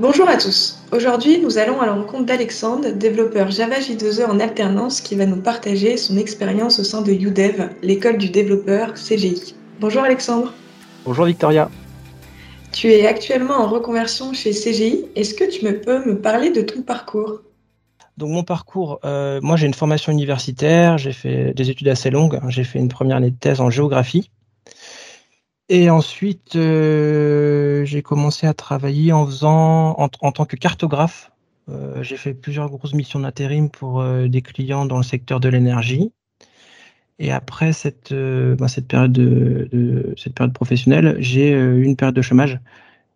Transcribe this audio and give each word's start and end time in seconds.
Bonjour 0.00 0.28
à 0.28 0.36
tous. 0.36 0.82
Aujourd'hui, 0.90 1.40
nous 1.40 1.56
allons 1.56 1.80
à 1.80 1.86
la 1.86 1.92
rencontre 1.92 2.26
d'Alexandre, 2.26 2.90
développeur 2.90 3.52
Java 3.52 3.78
J2E 3.78 4.26
en 4.26 4.40
alternance, 4.40 5.00
qui 5.00 5.14
va 5.14 5.24
nous 5.24 5.40
partager 5.40 5.96
son 5.96 6.16
expérience 6.16 6.80
au 6.80 6.82
sein 6.82 7.00
de 7.00 7.12
UDEV, 7.12 7.70
l'école 7.80 8.18
du 8.18 8.28
développeur 8.28 8.94
CGI. 8.94 9.54
Bonjour 9.78 10.02
Alexandre. 10.02 10.52
Bonjour 11.04 11.26
Victoria. 11.26 11.70
Tu 12.72 12.90
es 12.90 13.06
actuellement 13.06 13.54
en 13.54 13.68
reconversion 13.68 14.32
chez 14.32 14.50
CGI. 14.50 15.04
Est-ce 15.14 15.32
que 15.34 15.44
tu 15.48 15.64
me 15.64 15.80
peux 15.80 16.04
me 16.04 16.20
parler 16.20 16.50
de 16.50 16.62
ton 16.62 16.82
parcours? 16.82 17.42
Donc 18.16 18.30
mon 18.30 18.42
parcours, 18.42 18.98
euh, 19.04 19.38
moi 19.42 19.54
j'ai 19.54 19.68
une 19.68 19.74
formation 19.74 20.10
universitaire, 20.10 20.98
j'ai 20.98 21.12
fait 21.12 21.54
des 21.54 21.70
études 21.70 21.86
assez 21.86 22.10
longues, 22.10 22.40
j'ai 22.48 22.64
fait 22.64 22.80
une 22.80 22.88
première 22.88 23.18
année 23.18 23.30
de 23.30 23.38
thèse 23.38 23.60
en 23.60 23.70
géographie. 23.70 24.28
Et 25.68 25.88
ensuite, 25.88 26.56
euh, 26.56 27.84
j'ai 27.84 28.02
commencé 28.02 28.46
à 28.46 28.54
travailler 28.54 29.12
en 29.12 29.26
faisant 29.26 29.94
en, 29.98 30.08
tant 30.08 30.44
que 30.44 30.56
cartographe. 30.56 31.32
Euh, 31.70 32.02
j'ai 32.02 32.16
fait 32.16 32.34
plusieurs 32.34 32.68
grosses 32.68 32.92
missions 32.92 33.20
d'intérim 33.20 33.70
pour 33.70 34.04
des 34.04 34.42
clients 34.42 34.84
dans 34.84 34.98
le 34.98 35.02
secteur 35.02 35.40
de 35.40 35.48
l'énergie. 35.48 36.12
Et 37.18 37.30
après 37.32 37.72
cette, 37.72 38.12
bah, 38.12 38.68
cette, 38.68 38.88
période 38.88 39.12
de, 39.12 40.14
cette 40.18 40.34
période 40.34 40.52
professionnelle, 40.52 41.16
j'ai 41.20 41.50
eu 41.50 41.82
une 41.82 41.96
période 41.96 42.16
de 42.16 42.22
chômage 42.22 42.60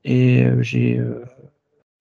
et 0.04 0.46
j'ai 0.60 1.00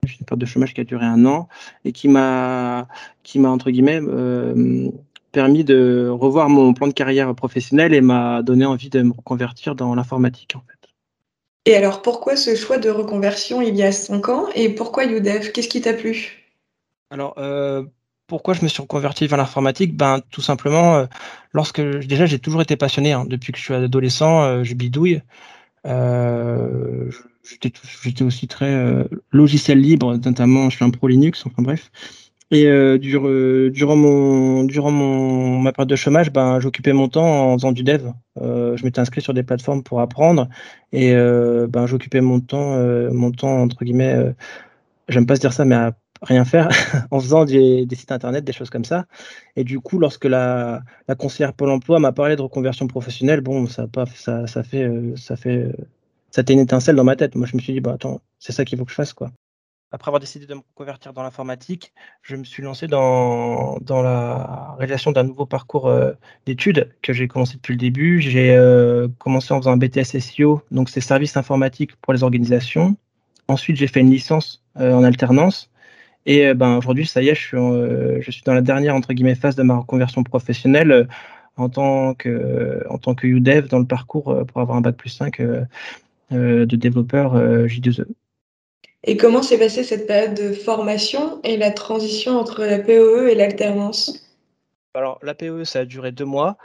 une 0.02 0.24
période 0.24 0.40
de 0.40 0.46
chômage 0.46 0.74
qui 0.74 0.80
a 0.80 0.84
duré 0.84 1.06
un 1.06 1.24
an 1.26 1.48
et 1.84 1.92
qui 1.92 2.08
m'a, 2.08 2.88
qui 3.22 3.38
m'a 3.38 3.50
entre 3.50 3.70
guillemets 3.70 4.00
euh, 4.00 4.90
permis 5.32 5.64
de 5.64 6.08
revoir 6.08 6.48
mon 6.48 6.74
plan 6.74 6.86
de 6.86 6.92
carrière 6.92 7.34
professionnel 7.34 7.94
et 7.94 8.00
m'a 8.00 8.42
donné 8.42 8.64
envie 8.64 8.90
de 8.90 9.02
me 9.02 9.12
reconvertir 9.12 9.74
dans 9.74 9.94
l'informatique 9.94 10.54
en 10.56 10.60
fait. 10.60 11.70
Et 11.70 11.76
alors 11.76 12.02
pourquoi 12.02 12.36
ce 12.36 12.54
choix 12.54 12.78
de 12.78 12.88
reconversion 12.88 13.60
il 13.60 13.76
y 13.76 13.82
a 13.82 13.92
cinq 13.92 14.28
ans 14.28 14.46
et 14.54 14.70
pourquoi 14.70 15.04
UDEV 15.04 15.52
Qu'est-ce 15.52 15.68
qui 15.68 15.80
t'a 15.80 15.92
plu? 15.92 16.44
Alors 17.10 17.34
euh, 17.38 17.84
pourquoi 18.26 18.54
je 18.54 18.62
me 18.62 18.68
suis 18.68 18.80
reconverti 18.80 19.26
vers 19.26 19.38
l'informatique? 19.38 19.96
Ben 19.96 20.20
tout 20.30 20.42
simplement 20.42 20.96
euh, 20.96 21.06
lorsque 21.52 21.80
déjà 21.80 22.26
j'ai 22.26 22.38
toujours 22.38 22.62
été 22.62 22.76
passionné 22.76 23.12
hein. 23.12 23.24
depuis 23.26 23.52
que 23.52 23.58
je 23.58 23.64
suis 23.64 23.74
adolescent, 23.74 24.64
je 24.64 24.74
bidouille. 24.74 25.20
Euh, 25.86 27.10
j'étais 28.02 28.24
aussi 28.24 28.48
très 28.48 28.72
euh, 28.72 29.04
logiciel 29.30 29.80
libre, 29.80 30.16
notamment 30.16 30.70
je 30.70 30.76
suis 30.76 30.84
un 30.84 30.90
pro 30.90 31.08
Linux, 31.08 31.44
enfin 31.46 31.62
bref. 31.62 31.90
Et 32.50 32.66
euh, 32.66 32.98
durant 32.98 33.96
mon 33.96 34.64
durant 34.64 34.90
mon 34.90 35.60
ma 35.60 35.72
période 35.72 35.90
de 35.90 35.96
chômage, 35.96 36.32
ben 36.32 36.60
j'occupais 36.60 36.92
mon 36.94 37.08
temps 37.08 37.52
en 37.52 37.54
faisant 37.58 37.72
du 37.72 37.82
dev. 37.82 38.10
je 38.40 38.84
m'étais 38.84 39.00
inscrit 39.00 39.20
sur 39.20 39.34
des 39.34 39.42
plateformes 39.42 39.82
pour 39.82 40.00
apprendre 40.00 40.48
et 40.92 41.12
ben 41.14 41.86
j'occupais 41.86 42.20
mon 42.22 42.40
temps 42.40 42.76
mon 43.12 43.32
temps 43.32 43.62
entre 43.62 43.84
guillemets. 43.84 44.34
J'aime 45.08 45.26
pas 45.26 45.36
se 45.36 45.40
dire 45.40 45.52
ça, 45.52 45.64
mais 45.64 45.74
à 45.74 45.92
rien 46.22 46.44
faire 46.44 46.68
en 47.10 47.20
faisant 47.20 47.44
des, 47.44 47.86
sites 47.92 48.12
internet, 48.12 48.44
des 48.44 48.52
choses 48.52 48.70
comme 48.70 48.84
ça. 48.84 49.06
Et 49.56 49.64
du 49.64 49.80
coup, 49.80 49.98
lorsque 49.98 50.24
la, 50.24 50.82
la 51.08 51.14
conseillère 51.14 51.54
Pôle 51.54 51.70
Emploi 51.70 51.98
m'a 52.00 52.12
parlé 52.12 52.36
de 52.36 52.42
reconversion 52.42 52.86
professionnelle, 52.88 53.40
bon, 53.40 53.66
ça 53.66 53.86
pas 53.88 54.06
ça, 54.06 54.46
ça 54.46 54.62
fait 54.62 54.90
ça 55.16 55.36
fait 55.36 55.72
ça 56.30 56.42
a 56.46 56.52
une 56.52 56.60
étincelle 56.60 56.96
dans 56.96 57.04
ma 57.04 57.16
tête. 57.16 57.34
Moi, 57.34 57.46
je 57.46 57.56
me 57.56 57.60
suis 57.60 57.72
dit, 57.74 57.80
bah 57.80 57.92
attends, 57.94 58.20
c'est 58.38 58.52
ça 58.52 58.64
qu'il 58.64 58.78
faut 58.78 58.84
que 58.84 58.90
je 58.90 58.96
fasse, 58.96 59.12
quoi. 59.12 59.30
Après 59.90 60.10
avoir 60.10 60.20
décidé 60.20 60.44
de 60.44 60.54
me 60.54 60.60
convertir 60.74 61.14
dans 61.14 61.22
l'informatique, 61.22 61.92
je 62.22 62.36
me 62.36 62.44
suis 62.44 62.62
lancé 62.62 62.86
dans, 62.86 63.78
dans 63.80 64.02
la 64.02 64.74
réalisation 64.78 65.12
d'un 65.12 65.22
nouveau 65.22 65.46
parcours 65.46 65.88
euh, 65.88 66.12
d'études 66.44 66.92
que 67.02 67.14
j'ai 67.14 67.26
commencé 67.26 67.56
depuis 67.56 67.72
le 67.72 67.78
début. 67.78 68.20
J'ai 68.20 68.54
euh, 68.54 69.08
commencé 69.18 69.54
en 69.54 69.58
faisant 69.58 69.72
un 69.72 69.76
BTS 69.78 70.18
SEO, 70.20 70.60
donc 70.70 70.90
c'est 70.90 71.00
services 71.00 71.38
informatiques 71.38 71.96
pour 71.96 72.12
les 72.12 72.22
organisations. 72.22 72.96
Ensuite, 73.48 73.76
j'ai 73.76 73.86
fait 73.86 74.00
une 74.00 74.10
licence 74.10 74.62
euh, 74.78 74.92
en 74.92 75.04
alternance. 75.04 75.70
Et 76.26 76.52
ben, 76.52 76.76
aujourd'hui, 76.76 77.06
ça 77.06 77.22
y 77.22 77.28
est, 77.28 77.34
je 77.34 77.40
suis, 77.40 78.22
je 78.22 78.30
suis 78.30 78.42
dans 78.42 78.52
la 78.52 78.60
dernière 78.60 78.94
entre 78.94 79.14
guillemets 79.14 79.34
phase 79.34 79.56
de 79.56 79.62
ma 79.62 79.78
reconversion 79.78 80.22
professionnelle 80.24 81.08
en 81.56 81.70
tant 81.70 82.12
que 82.12 82.84
en 82.90 82.98
tant 82.98 83.14
que 83.14 83.26
UDEV 83.26 83.68
dans 83.68 83.78
le 83.78 83.86
parcours 83.86 84.44
pour 84.46 84.60
avoir 84.60 84.76
un 84.76 84.82
bac 84.82 84.96
plus 84.96 85.08
5 85.08 85.40
euh, 86.30 86.66
de 86.66 86.76
développeur 86.76 87.34
euh, 87.36 87.66
J2E. 87.66 88.04
Et 89.08 89.16
comment 89.16 89.42
s'est 89.42 89.58
passée 89.58 89.84
cette 89.84 90.06
période 90.06 90.34
de 90.34 90.52
formation 90.52 91.40
et 91.42 91.56
la 91.56 91.70
transition 91.70 92.38
entre 92.38 92.62
la 92.66 92.78
POE 92.78 93.30
et 93.30 93.34
l'alternance? 93.34 94.30
Alors, 94.92 95.18
la 95.22 95.34
POE, 95.34 95.64
ça 95.64 95.78
a 95.78 95.84
duré 95.86 96.12
deux 96.12 96.26
mois. 96.26 96.58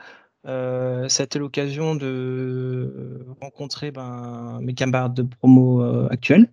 Euh, 0.45 1.07
ça 1.07 1.23
a 1.23 1.25
été 1.25 1.39
l'occasion 1.39 1.95
de 1.95 3.25
rencontrer 3.39 3.91
ben, 3.91 4.59
mes 4.61 4.73
camarades 4.73 5.13
de 5.13 5.21
promo 5.21 5.81
actuels. 6.11 6.49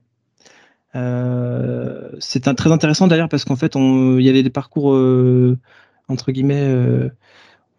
c'est 0.95 2.47
un, 2.47 2.55
très 2.55 2.71
intéressant 2.71 3.09
d'ailleurs 3.09 3.29
parce 3.29 3.45
qu'en 3.45 3.57
fait, 3.57 3.75
il 3.75 4.23
y 4.23 4.29
avait 4.29 4.45
des 4.45 4.51
parcours 4.51 4.95
entre 6.07 6.31
guillemets 6.31 7.11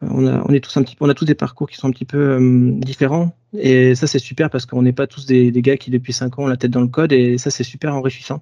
on 0.02 0.54
est 0.54 0.60
tous 0.60 0.76
un 0.78 0.84
petit 0.84 0.96
on 1.00 1.10
a 1.10 1.14
tous 1.14 1.26
des 1.26 1.36
parcours 1.36 1.70
qui 1.70 1.78
sont 1.78 1.88
un 1.88 1.92
petit 1.92 2.06
peu 2.06 2.18
euh, 2.18 2.72
différents. 2.80 3.36
Et 3.54 3.96
ça, 3.96 4.08
c'est 4.08 4.20
super 4.20 4.50
parce 4.50 4.66
qu'on 4.66 4.82
n'est 4.82 4.94
pas 4.94 5.08
tous 5.08 5.26
des, 5.26 5.52
gars 5.52 5.78
qui, 5.78 5.92
depuis 5.92 6.14
5 6.14 6.40
ans, 6.40 6.44
ont 6.44 6.48
la 6.48 6.58
tête 6.58 6.72
dans 6.72 6.82
le 6.82 6.88
code. 6.88 7.12
Et 7.12 7.38
ça, 7.38 7.52
c'est 7.52 7.64
super 7.64 7.94
enrichissant. 7.94 8.42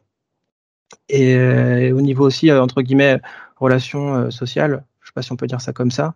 Et 1.09 1.35
euh, 1.35 1.95
au 1.95 2.01
niveau 2.01 2.25
aussi, 2.25 2.49
euh, 2.49 2.61
entre 2.61 2.81
guillemets, 2.81 3.19
relations 3.57 4.31
sociales, 4.31 4.85
je 5.01 5.07
sais 5.07 5.13
pas 5.13 5.21
si 5.21 5.31
on 5.31 5.35
peut 5.35 5.47
dire 5.47 5.61
ça 5.61 5.73
comme 5.73 5.91
ça, 5.91 6.15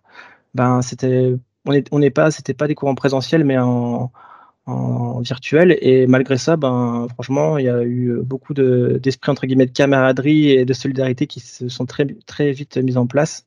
ben, 0.54 0.82
c'était, 0.82 1.34
on 1.66 1.98
n'est 1.98 2.10
pas, 2.10 2.30
c'était 2.30 2.54
pas 2.54 2.68
des 2.68 2.74
cours 2.74 2.88
en 2.88 2.94
présentiel, 2.94 3.44
mais 3.44 3.58
en, 3.58 4.10
virtuel. 5.20 5.76
Et 5.80 6.06
malgré 6.06 6.38
ça, 6.38 6.56
ben, 6.56 7.06
franchement, 7.12 7.58
il 7.58 7.66
y 7.66 7.68
a 7.68 7.82
eu 7.84 8.20
beaucoup 8.22 8.54
d'esprit, 8.54 9.30
entre 9.30 9.46
guillemets, 9.46 9.66
de 9.66 9.72
camaraderie 9.72 10.50
et 10.50 10.64
de 10.64 10.72
solidarité 10.72 11.26
qui 11.26 11.40
se 11.40 11.68
sont 11.68 11.86
très, 11.86 12.06
très 12.26 12.52
vite 12.52 12.78
mis 12.78 12.96
en 12.96 13.06
place 13.06 13.46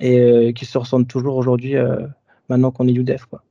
et 0.00 0.18
euh, 0.20 0.52
qui 0.52 0.64
se 0.64 0.78
ressentent 0.78 1.08
toujours 1.08 1.36
aujourd'hui, 1.36 1.76
euh, 1.76 2.06
maintenant 2.48 2.70
qu'on 2.70 2.88
est 2.88 2.92
UDEF. 2.92 3.26
Quoi. 3.26 3.42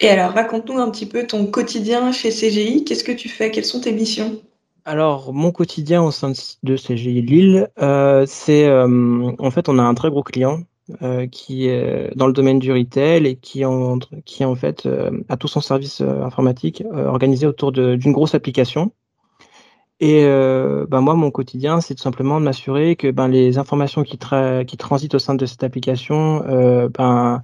Et 0.00 0.08
alors, 0.08 0.32
raconte-nous 0.32 0.78
un 0.78 0.90
petit 0.90 1.06
peu 1.06 1.26
ton 1.26 1.46
quotidien 1.46 2.12
chez 2.12 2.30
CGI. 2.30 2.84
Qu'est-ce 2.84 3.04
que 3.04 3.12
tu 3.12 3.28
fais? 3.28 3.50
Quelles 3.50 3.64
sont 3.64 3.80
tes 3.80 3.92
missions? 3.92 4.40
Alors, 4.84 5.32
mon 5.32 5.50
quotidien 5.50 6.02
au 6.02 6.10
sein 6.10 6.32
de 6.62 6.76
CGI 6.76 7.22
Lille, 7.22 7.68
euh, 7.80 8.24
c'est 8.28 8.70
en 8.70 9.50
fait, 9.50 9.68
on 9.68 9.78
a 9.78 9.82
un 9.82 9.94
très 9.94 10.10
gros 10.10 10.22
client 10.22 10.60
qui 11.32 11.66
est 11.66 12.14
dans 12.14 12.28
le 12.28 12.32
domaine 12.32 12.60
du 12.60 12.70
retail 12.70 13.26
et 13.26 13.34
qui 13.34 13.64
en, 13.64 13.98
qui 14.24 14.44
en 14.44 14.54
fait 14.54 14.88
a 15.28 15.36
tout 15.36 15.48
son 15.48 15.60
service 15.60 16.00
informatique 16.00 16.84
organisé 16.92 17.44
autour 17.48 17.72
d'une 17.72 18.12
grosse 18.12 18.36
application 18.36 18.92
et 19.98 20.24
euh, 20.24 20.86
ben 20.88 21.00
moi, 21.00 21.14
mon 21.14 21.30
quotidien, 21.30 21.80
c'est 21.80 21.94
tout 21.94 22.02
simplement 22.02 22.38
de 22.38 22.44
m'assurer 22.44 22.96
que 22.96 23.10
ben, 23.10 23.28
les 23.28 23.56
informations 23.56 24.02
qui, 24.02 24.18
transitent 24.18 25.14
au 25.14 25.18
sein 25.18 25.34
de 25.34 25.46
cette 25.46 25.64
application 25.64 26.44
euh, 26.46 26.88
ben, 26.90 27.42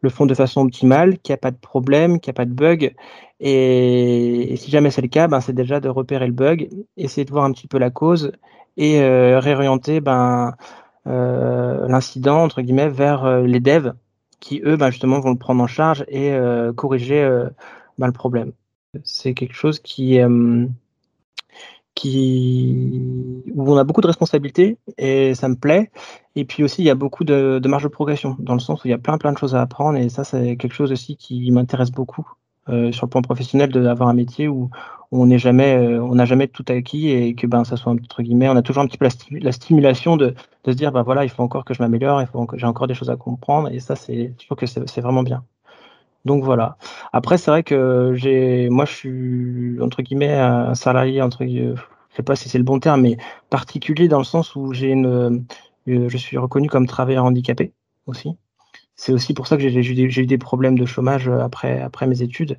le 0.00 0.08
font 0.08 0.24
de 0.24 0.34
façon 0.34 0.62
optimale, 0.62 1.18
qu'il 1.18 1.32
n'y 1.32 1.34
a 1.34 1.38
pas 1.38 1.50
de 1.50 1.58
problème, 1.58 2.18
qu'il 2.18 2.30
n'y 2.30 2.36
a 2.36 2.38
pas 2.38 2.46
de 2.46 2.54
bug. 2.54 2.94
Et, 3.40 4.54
si 4.56 4.70
jamais 4.70 4.90
c'est 4.90 5.02
le 5.02 5.08
cas, 5.08 5.28
ben, 5.28 5.40
c'est 5.40 5.52
déjà 5.52 5.80
de 5.80 5.88
repérer 5.90 6.26
le 6.26 6.32
bug, 6.32 6.70
essayer 6.96 7.26
de 7.26 7.30
voir 7.30 7.44
un 7.44 7.52
petit 7.52 7.68
peu 7.68 7.78
la 7.78 7.90
cause 7.90 8.32
et 8.78 9.02
euh, 9.02 9.38
réorienter 9.38 10.00
ben, 10.00 10.54
euh, 11.06 11.86
l'incident 11.88 12.42
entre 12.42 12.62
guillemets 12.62 12.88
vers 12.88 13.24
euh, 13.24 13.42
les 13.42 13.60
devs 13.60 13.94
qui 14.38 14.62
eux 14.64 14.76
ben, 14.76 14.90
justement 14.90 15.20
vont 15.20 15.30
le 15.30 15.38
prendre 15.38 15.62
en 15.62 15.66
charge 15.66 16.04
et 16.08 16.32
euh, 16.32 16.72
corriger 16.72 17.22
ben, 17.98 18.06
le 18.06 18.12
problème. 18.12 18.52
C'est 19.04 19.34
quelque 19.34 19.54
chose 19.54 19.80
qui 19.80 20.18
qui, 22.00 23.44
où 23.54 23.70
on 23.70 23.76
a 23.76 23.84
beaucoup 23.84 24.00
de 24.00 24.06
responsabilités 24.06 24.78
et 24.96 25.34
ça 25.34 25.50
me 25.50 25.54
plaît. 25.54 25.90
Et 26.34 26.46
puis 26.46 26.64
aussi, 26.64 26.80
il 26.80 26.86
y 26.86 26.90
a 26.90 26.94
beaucoup 26.94 27.24
de, 27.24 27.60
marge 27.66 27.82
de 27.82 27.88
progression 27.88 28.36
dans 28.38 28.54
le 28.54 28.60
sens 28.60 28.82
où 28.82 28.88
il 28.88 28.90
y 28.90 28.94
a 28.94 28.98
plein 28.98 29.18
plein 29.18 29.32
de 29.32 29.38
choses 29.38 29.54
à 29.54 29.60
apprendre 29.60 29.98
et 29.98 30.08
ça, 30.08 30.24
c'est 30.24 30.56
quelque 30.56 30.72
chose 30.72 30.92
aussi 30.92 31.16
qui 31.16 31.50
m'intéresse 31.50 31.90
beaucoup 31.90 32.26
euh, 32.70 32.90
sur 32.90 33.04
le 33.04 33.10
plan 33.10 33.20
professionnel 33.20 33.70
d'avoir 33.70 34.08
un 34.08 34.14
métier 34.14 34.48
où, 34.48 34.70
on 35.12 35.26
n'est 35.26 35.38
jamais, 35.38 35.76
euh, 35.76 36.02
on 36.02 36.14
n'a 36.14 36.24
jamais 36.24 36.46
tout 36.46 36.64
acquis 36.68 37.08
et 37.10 37.34
que 37.34 37.46
ben 37.48 37.64
ça 37.64 37.76
soit 37.76 37.92
entre 37.92 38.22
guillemets, 38.22 38.48
on 38.48 38.56
a 38.56 38.62
toujours 38.62 38.82
un 38.82 38.86
petit 38.86 38.96
peu 38.96 39.08
la, 39.40 39.52
stimulation 39.52 40.16
de, 40.16 40.34
de, 40.64 40.72
se 40.72 40.76
dire 40.76 40.92
ben 40.92 41.02
voilà, 41.02 41.24
il 41.24 41.30
faut 41.30 41.42
encore 41.42 41.64
que 41.64 41.74
je 41.74 41.82
m'améliore, 41.82 42.22
il 42.22 42.28
faut 42.28 42.46
que 42.46 42.56
j'ai 42.56 42.66
encore 42.66 42.86
des 42.86 42.94
choses 42.94 43.10
à 43.10 43.16
comprendre 43.16 43.68
et 43.72 43.80
ça, 43.80 43.96
c'est, 43.96 44.32
je 44.40 44.46
trouve 44.46 44.56
que 44.56 44.66
c'est 44.66 45.00
vraiment 45.00 45.24
bien. 45.24 45.42
Donc 46.24 46.44
voilà. 46.44 46.76
Après, 47.12 47.38
c'est 47.38 47.50
vrai 47.50 47.62
que 47.62 48.12
j'ai, 48.14 48.68
moi, 48.68 48.84
je 48.84 48.92
suis 48.92 49.80
entre 49.80 50.02
guillemets 50.02 50.34
un 50.34 50.74
salarié 50.74 51.22
entre, 51.22 51.46
je 51.46 51.74
sais 52.14 52.22
pas 52.22 52.36
si 52.36 52.48
c'est 52.48 52.58
le 52.58 52.64
bon 52.64 52.78
terme, 52.80 53.02
mais 53.02 53.16
particulier 53.48 54.08
dans 54.08 54.18
le 54.18 54.24
sens 54.24 54.54
où 54.56 54.72
j'ai 54.72 54.90
une, 54.90 55.06
euh, 55.88 56.08
je 56.08 56.16
suis 56.16 56.36
reconnu 56.38 56.68
comme 56.68 56.86
travailleur 56.86 57.24
handicapé 57.24 57.72
aussi. 58.06 58.36
C'est 58.96 59.12
aussi 59.12 59.32
pour 59.32 59.46
ça 59.46 59.56
que 59.56 59.66
j'ai 59.68 60.20
eu 60.22 60.26
des 60.26 60.38
problèmes 60.38 60.78
de 60.78 60.84
chômage 60.84 61.28
euh, 61.28 61.40
après 61.40 61.80
après 61.80 62.06
mes 62.06 62.22
études. 62.22 62.58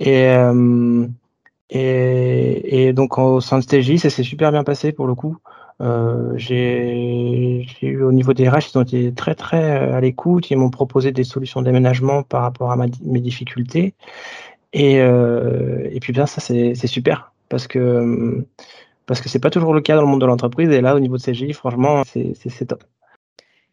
Et 0.00 0.28
euh, 0.28 1.06
et, 1.70 2.86
et, 2.86 2.92
donc 2.92 3.18
au 3.18 3.40
sein 3.40 3.58
de 3.58 3.96
ça 3.98 4.10
s'est 4.10 4.22
super 4.22 4.52
bien 4.52 4.64
passé 4.64 4.92
pour 4.92 5.06
le 5.06 5.14
coup. 5.14 5.36
Euh, 5.80 6.32
j'ai 6.36 7.66
eu 7.82 8.02
au 8.02 8.12
niveau 8.12 8.32
des 8.32 8.48
RH, 8.48 8.70
ils 8.72 8.78
ont 8.78 8.82
été 8.82 9.12
très 9.12 9.34
très 9.34 9.82
euh, 9.82 9.96
à 9.96 10.00
l'écoute, 10.00 10.50
ils 10.50 10.56
m'ont 10.56 10.70
proposé 10.70 11.10
des 11.10 11.24
solutions 11.24 11.62
d'aménagement 11.62 12.22
par 12.22 12.42
rapport 12.42 12.70
à 12.70 12.76
mes 12.76 13.20
difficultés. 13.20 13.94
Et, 14.72 15.00
euh, 15.00 15.88
et 15.90 16.00
puis 16.00 16.12
bien 16.12 16.26
ça 16.26 16.40
c'est 16.40 16.74
super 16.86 17.32
parce 17.48 17.66
que 17.68 18.44
parce 19.06 19.20
que 19.20 19.28
c'est 19.28 19.38
pas 19.38 19.50
toujours 19.50 19.74
le 19.74 19.80
cas 19.80 19.96
dans 19.96 20.02
le 20.02 20.08
monde 20.08 20.20
de 20.20 20.26
l'entreprise. 20.26 20.70
Et 20.70 20.80
là, 20.80 20.94
au 20.96 21.00
niveau 21.00 21.16
de 21.16 21.22
CGI, 21.22 21.52
franchement, 21.52 22.02
c'est 22.04 22.66
top. 22.66 22.84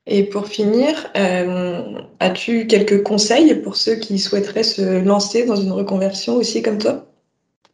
Et 0.08 0.24
pour 0.24 0.48
finir, 0.48 0.94
euh, 1.16 2.02
as-tu 2.20 2.68
quelques 2.68 3.04
conseils 3.04 3.56
pour 3.62 3.76
ceux 3.76 3.96
qui 3.96 4.18
souhaiteraient 4.18 4.64
se 4.64 5.04
lancer 5.04 5.46
dans 5.46 5.56
une 5.56 5.72
reconversion 5.72 6.36
aussi 6.36 6.62
comme 6.62 6.80
toi? 6.80 7.06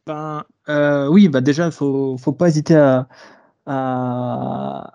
Ben, 0.06 0.44
euh, 0.70 1.08
Oui, 1.08 1.30
bah 1.30 1.42
déjà, 1.42 1.64
il 1.64 1.68
ne 1.68 1.72
faut, 1.72 2.18
faut, 2.18 2.34
pas 2.34 2.50
hésiter 2.50 2.76
à, 2.76 3.08
à, 3.68 4.94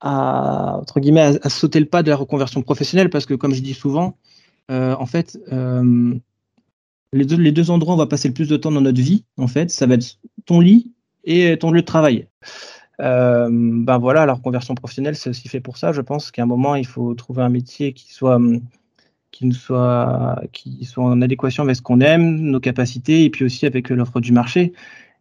entre 0.00 1.00
guillemets, 1.00 1.38
à, 1.42 1.48
sauter 1.50 1.80
le 1.80 1.86
pas 1.86 2.02
de 2.02 2.10
la 2.10 2.16
reconversion 2.16 2.62
professionnelle 2.62 3.10
parce 3.10 3.26
que, 3.26 3.34
comme 3.34 3.54
je 3.54 3.60
dis 3.60 3.74
souvent, 3.74 4.16
euh, 4.70 4.94
en 4.98 5.06
fait, 5.06 5.38
les, 7.12 7.24
deux, 7.24 7.36
les 7.36 7.52
deux 7.52 7.70
endroits 7.70 7.94
où 7.94 7.96
on 7.96 8.00
va 8.00 8.06
passer 8.06 8.28
le 8.28 8.34
plus 8.34 8.48
de 8.48 8.56
temps 8.56 8.70
dans 8.70 8.80
notre 8.80 9.00
vie, 9.00 9.24
en 9.36 9.48
fait, 9.48 9.70
ça 9.70 9.86
va 9.86 9.94
être 9.94 10.18
ton 10.46 10.60
lit 10.60 10.92
et 11.24 11.56
ton 11.58 11.70
lieu 11.70 11.80
de 11.80 11.86
travail. 11.86 12.28
Euh, 13.00 13.48
ben 13.50 13.98
voilà, 13.98 14.26
la 14.26 14.34
reconversion 14.34 14.74
professionnelle, 14.74 15.16
c'est 15.16 15.30
aussi 15.30 15.48
fait 15.48 15.60
pour 15.60 15.78
ça. 15.78 15.92
Je 15.92 16.00
pense 16.00 16.30
qu'à 16.30 16.42
un 16.42 16.46
moment, 16.46 16.74
il 16.74 16.86
faut 16.86 17.14
trouver 17.14 17.42
un 17.42 17.48
métier 17.48 17.92
qui 17.92 18.12
soit, 18.12 18.38
qui 19.30 19.52
soit, 19.52 20.40
qui 20.52 20.84
soit 20.84 21.04
en 21.04 21.22
adéquation 21.22 21.62
avec 21.62 21.76
ce 21.76 21.82
qu'on 21.82 22.00
aime, 22.00 22.40
nos 22.40 22.60
capacités, 22.60 23.24
et 23.24 23.30
puis 23.30 23.44
aussi 23.44 23.66
avec 23.66 23.88
l'offre 23.88 24.20
du 24.20 24.32
marché. 24.32 24.72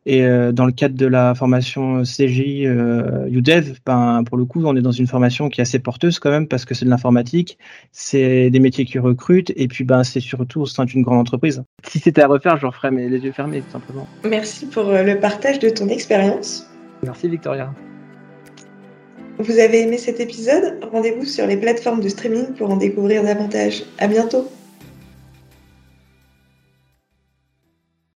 Et 0.06 0.24
euh, 0.24 0.52
dans 0.52 0.66
le 0.66 0.72
cadre 0.72 0.96
de 0.96 1.06
la 1.06 1.36
formation 1.36 2.04
CGI 2.04 2.66
euh, 2.66 3.28
UDEV, 3.30 3.80
ben, 3.86 4.24
pour 4.24 4.38
le 4.38 4.46
coup, 4.46 4.64
on 4.66 4.76
est 4.76 4.82
dans 4.82 4.92
une 4.92 5.08
formation 5.08 5.50
qui 5.50 5.62
est 5.62 5.64
assez 5.64 5.80
porteuse 5.80 6.20
quand 6.20 6.32
même 6.32 6.48
parce 6.48 6.66
que 6.66 6.74
c'est 6.74 6.86
de 6.86 6.90
l'informatique, 6.90 7.58
c'est 7.92 8.50
des 8.50 8.60
métiers 8.60 8.86
qui 8.86 8.98
recrutent 8.98 9.52
et 9.56 9.68
puis 9.68 9.84
ben, 9.84 10.04
c'est 10.04 10.20
surtout 10.20 10.62
au 10.62 10.66
sein 10.66 10.86
d'une 10.86 11.02
grande 11.02 11.20
entreprise. 11.20 11.64
Si 11.84 12.00
c'était 12.00 12.22
à 12.22 12.28
refaire, 12.28 12.58
je 12.58 12.66
referais 12.66 12.92
mes, 12.92 13.10
les 13.10 13.20
yeux 13.20 13.32
fermés 13.32 13.62
tout 13.62 13.72
simplement. 13.72 14.08
Merci 14.24 14.66
pour 14.66 14.86
le 14.86 15.20
partage 15.20 15.60
de 15.60 15.70
ton 15.70 15.88
expérience. 15.90 16.68
Merci 17.04 17.30
Victoria. 17.30 17.72
Vous 19.38 19.58
avez 19.58 19.84
aimé 19.84 19.98
cet 19.98 20.20
épisode? 20.20 20.80
Rendez-vous 20.92 21.24
sur 21.24 21.48
les 21.48 21.56
plateformes 21.56 22.02
de 22.02 22.10
streaming 22.10 22.54
pour 22.58 22.72
en 22.72 22.78
découvrir 22.78 23.24
davantage. 23.24 23.84
À 23.98 24.08
bientôt 24.08 24.50